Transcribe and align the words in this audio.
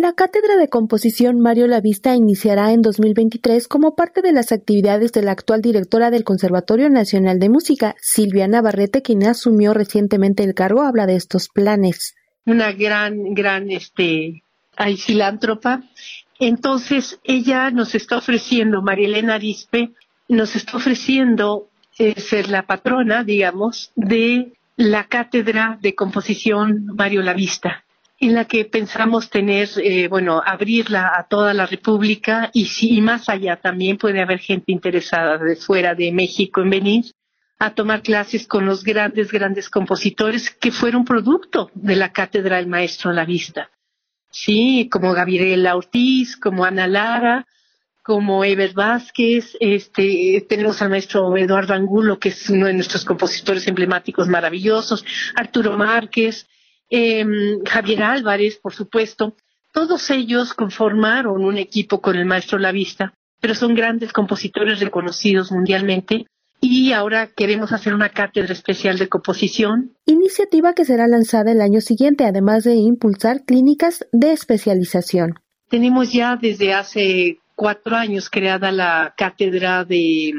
La 0.00 0.14
Cátedra 0.14 0.56
de 0.56 0.70
Composición 0.70 1.40
Mario 1.40 1.66
Lavista 1.66 2.16
iniciará 2.16 2.72
en 2.72 2.80
2023 2.80 3.68
como 3.68 3.94
parte 3.94 4.22
de 4.22 4.32
las 4.32 4.50
actividades 4.50 5.12
de 5.12 5.20
la 5.20 5.32
actual 5.32 5.60
directora 5.60 6.10
del 6.10 6.24
Conservatorio 6.24 6.88
Nacional 6.88 7.38
de 7.38 7.50
Música, 7.50 7.94
Silvia 8.00 8.48
Navarrete, 8.48 9.02
quien 9.02 9.26
asumió 9.26 9.74
recientemente 9.74 10.42
el 10.42 10.54
cargo, 10.54 10.84
habla 10.84 11.04
de 11.04 11.16
estos 11.16 11.50
planes. 11.50 12.14
Una 12.46 12.72
gran, 12.72 13.34
gran, 13.34 13.70
este, 13.70 14.42
hay 14.74 14.96
filántropa. 14.96 15.82
Entonces, 16.38 17.20
ella 17.22 17.70
nos 17.70 17.94
está 17.94 18.16
ofreciendo, 18.16 18.80
María 18.80 19.06
Elena 19.06 19.34
Arispe, 19.34 19.90
nos 20.28 20.56
está 20.56 20.78
ofreciendo 20.78 21.68
eh, 21.98 22.18
ser 22.18 22.48
la 22.48 22.62
patrona, 22.62 23.22
digamos, 23.22 23.92
de 23.96 24.54
la 24.76 25.04
Cátedra 25.08 25.78
de 25.82 25.94
Composición 25.94 26.86
Mario 26.96 27.20
Lavista 27.20 27.84
en 28.20 28.34
la 28.34 28.44
que 28.44 28.66
pensamos 28.66 29.30
tener, 29.30 29.68
eh, 29.82 30.06
bueno, 30.08 30.42
abrirla 30.44 31.12
a 31.16 31.26
toda 31.26 31.54
la 31.54 31.64
República 31.64 32.50
y, 32.52 32.66
si, 32.66 32.96
y 32.96 33.00
más 33.00 33.30
allá 33.30 33.56
también 33.56 33.96
puede 33.96 34.20
haber 34.20 34.38
gente 34.38 34.72
interesada 34.72 35.38
de 35.38 35.56
fuera 35.56 35.94
de 35.94 36.12
México 36.12 36.60
en 36.60 36.70
venir 36.70 37.04
a 37.58 37.74
tomar 37.74 38.02
clases 38.02 38.46
con 38.46 38.66
los 38.66 38.84
grandes, 38.84 39.32
grandes 39.32 39.70
compositores 39.70 40.50
que 40.50 40.70
fueron 40.70 41.04
producto 41.04 41.70
de 41.74 41.96
la 41.96 42.12
cátedra 42.12 42.56
del 42.56 42.66
maestro 42.66 43.10
La 43.12 43.24
Vista. 43.24 43.70
Sí, 44.30 44.88
como 44.92 45.14
Gabriela 45.14 45.74
Ortiz, 45.74 46.36
como 46.36 46.64
Ana 46.64 46.86
Lara, 46.86 47.46
como 48.02 48.44
Eber 48.44 48.74
Vázquez, 48.74 49.56
este, 49.60 50.44
tenemos 50.48 50.80
al 50.82 50.90
maestro 50.90 51.36
Eduardo 51.36 51.74
Angulo, 51.74 52.18
que 52.18 52.30
es 52.30 52.50
uno 52.50 52.66
de 52.66 52.74
nuestros 52.74 53.04
compositores 53.04 53.66
emblemáticos 53.66 54.28
maravillosos, 54.28 55.04
Arturo 55.34 55.76
Márquez, 55.76 56.46
Em, 56.90 57.62
Javier 57.64 58.02
Álvarez, 58.02 58.56
por 58.56 58.74
supuesto, 58.74 59.36
todos 59.72 60.10
ellos 60.10 60.52
conformaron 60.54 61.44
un 61.44 61.56
equipo 61.56 62.00
con 62.00 62.16
el 62.16 62.26
maestro 62.26 62.58
Lavista, 62.58 63.14
pero 63.40 63.54
son 63.54 63.74
grandes 63.74 64.12
compositores 64.12 64.80
reconocidos 64.80 65.52
mundialmente 65.52 66.26
y 66.60 66.92
ahora 66.92 67.30
queremos 67.34 67.72
hacer 67.72 67.94
una 67.94 68.10
cátedra 68.10 68.52
especial 68.52 68.98
de 68.98 69.08
composición. 69.08 69.92
Iniciativa 70.04 70.74
que 70.74 70.84
será 70.84 71.06
lanzada 71.06 71.52
el 71.52 71.60
año 71.60 71.80
siguiente, 71.80 72.24
además 72.24 72.64
de 72.64 72.74
impulsar 72.74 73.44
clínicas 73.44 74.06
de 74.12 74.32
especialización. 74.32 75.34
Tenemos 75.68 76.12
ya 76.12 76.36
desde 76.36 76.74
hace 76.74 77.38
cuatro 77.54 77.96
años 77.96 78.28
creada 78.28 78.72
la 78.72 79.14
cátedra 79.16 79.84
de 79.84 80.32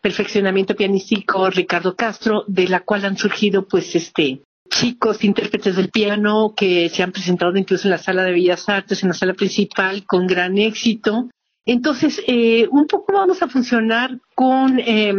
perfeccionamiento 0.00 0.74
pianístico 0.74 1.50
Ricardo 1.50 1.94
Castro, 1.94 2.44
de 2.48 2.68
la 2.68 2.80
cual 2.80 3.04
han 3.04 3.16
surgido 3.16 3.68
pues 3.68 3.94
este 3.94 4.42
chicos 4.72 5.22
intérpretes 5.22 5.76
del 5.76 5.90
piano 5.90 6.54
que 6.56 6.88
se 6.88 7.02
han 7.02 7.12
presentado 7.12 7.56
incluso 7.56 7.86
en 7.86 7.92
la 7.92 7.98
sala 7.98 8.24
de 8.24 8.32
Bellas 8.32 8.68
Artes, 8.68 9.02
en 9.02 9.10
la 9.10 9.14
sala 9.14 9.34
principal, 9.34 10.04
con 10.04 10.26
gran 10.26 10.58
éxito. 10.58 11.28
Entonces, 11.64 12.20
eh, 12.26 12.66
un 12.70 12.86
poco 12.86 13.12
vamos 13.12 13.42
a 13.42 13.48
funcionar 13.48 14.18
con 14.34 14.80
eh, 14.80 15.14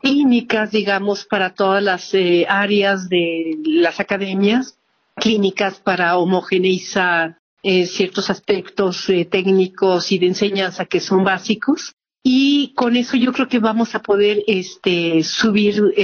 clínicas, 0.00 0.70
digamos, 0.70 1.24
para 1.24 1.54
todas 1.54 1.82
las 1.82 2.14
eh, 2.14 2.46
áreas 2.48 3.08
de 3.08 3.58
las 3.64 4.00
academias, 4.00 4.78
clínicas 5.16 5.80
para 5.80 6.16
homogeneizar 6.16 7.38
eh, 7.62 7.86
ciertos 7.86 8.30
aspectos 8.30 9.08
eh, 9.08 9.24
técnicos 9.24 10.12
y 10.12 10.18
de 10.18 10.26
enseñanza 10.26 10.84
que 10.86 11.00
son 11.00 11.24
básicos. 11.24 11.94
Y 12.22 12.72
con 12.74 12.96
eso 12.96 13.16
yo 13.16 13.32
creo 13.32 13.48
que 13.48 13.58
vamos 13.58 13.94
a 13.94 14.02
poder 14.02 14.42
este, 14.46 15.22
subir 15.22 15.94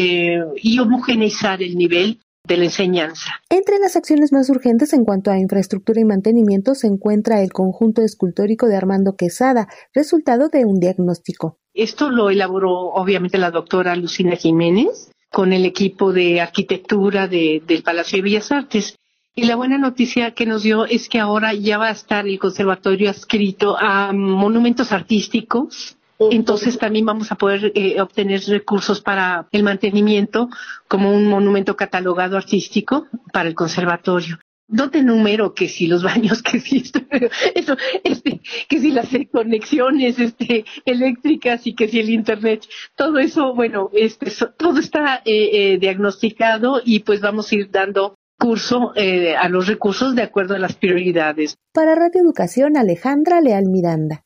y 0.56 0.78
homogeneizar 0.78 1.60
el 1.60 1.76
nivel 1.76 2.20
de 2.47 2.56
la 2.59 2.64
enseñanza. 2.64 3.41
Entre 3.48 3.78
las 3.78 3.97
acciones 3.97 4.33
más 4.33 4.50
urgentes 4.50 4.92
en 4.92 5.05
cuanto 5.05 5.31
a 5.31 5.39
infraestructura 5.39 6.00
y 6.00 6.05
mantenimiento 6.05 6.75
se 6.75 6.87
encuentra 6.87 7.42
el 7.42 7.53
conjunto 7.53 8.03
escultórico 8.03 8.67
de 8.67 8.77
Armando 8.77 9.17
Quesada, 9.17 9.69
resultado 9.95 10.48
de 10.48 10.67
un 10.67 10.78
diagnóstico. 10.78 11.59
Esto 11.72 12.11
lo 12.11 12.31
elaboró 12.31 12.72
obviamente 12.92 13.39
la 13.39 13.50
doctora 13.50 13.97
Lucina 13.97 14.37
Jiménez 14.37 15.10
con 15.31 15.53
el 15.53 15.65
equipo 15.65 16.12
de 16.12 16.41
arquitectura 16.41 17.27
del 17.27 17.83
Palacio 17.84 18.19
de 18.19 18.22
Bellas 18.22 18.53
Artes. 18.53 18.97
Y 19.34 19.47
la 19.47 19.56
buena 19.56 19.78
noticia 19.78 20.33
que 20.33 20.47
nos 20.47 20.62
dio 20.62 20.84
es 20.84 21.09
que 21.09 21.19
ahora 21.19 21.54
ya 21.54 21.78
va 21.78 21.88
a 21.88 21.93
estar 21.93 22.28
el 22.28 22.38
conservatorio 22.38 23.10
adscrito 23.10 23.77
a 23.77 24.12
monumentos 24.12 24.93
artísticos 24.93 25.97
entonces 26.19 26.78
también 26.78 27.06
vamos 27.06 27.32
a 27.32 27.36
poder 27.36 27.72
eh, 27.75 28.00
obtener 28.00 28.41
recursos 28.47 29.00
para 29.00 29.48
el 29.52 29.62
mantenimiento 29.62 30.48
como 30.88 31.12
un 31.12 31.26
monumento 31.26 31.76
catalogado 31.76 32.36
artístico 32.36 33.06
para 33.32 33.48
el 33.48 33.54
conservatorio. 33.54 34.38
No 34.66 34.91
te 34.91 35.03
número 35.03 35.53
que 35.54 35.69
si 35.69 35.86
los 35.86 36.03
baños, 36.03 36.42
que 36.42 36.58
si 36.60 36.78
esto, 36.78 37.00
eso, 37.54 37.76
este, 38.03 38.41
que 38.69 38.78
si 38.78 38.92
las 38.92 39.08
conexiones, 39.30 40.19
este, 40.19 40.64
eléctricas 40.84 41.66
y 41.66 41.74
que 41.74 41.88
si 41.88 42.00
el 42.00 42.10
internet, 42.10 42.64
todo 42.97 43.19
eso, 43.19 43.54
bueno, 43.54 43.91
este, 43.92 44.32
todo 44.56 44.78
está 44.78 45.16
eh, 45.24 45.50
eh, 45.74 45.78
diagnosticado 45.78 46.80
y 46.84 47.00
pues 47.00 47.20
vamos 47.20 47.50
a 47.53 47.56
ir 47.56 47.70
dando 47.70 48.14
curso 48.38 48.92
a 48.94 49.48
los 49.48 49.69
recursos 49.69 50.14
de 50.14 50.22
acuerdo 50.22 50.54
a 50.54 50.58
las 50.58 50.74
prioridades. 50.74 51.54
Para 51.72 51.94
Radio 51.94 52.20
Educación, 52.20 52.76
Alejandra 52.76 53.41
Leal 53.41 53.66
Miranda. 53.66 54.22